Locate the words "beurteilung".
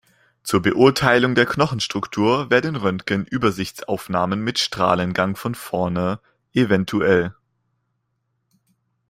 0.63-1.35